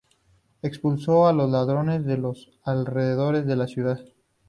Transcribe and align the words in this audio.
Expulsó 0.63 1.27
a 1.27 1.31
los 1.33 1.47
ladrones 1.51 2.03
de 2.05 2.17
los 2.17 2.49
alrededores 2.63 3.45
de 3.45 3.55
la 3.55 3.67
ciudad. 3.67 3.99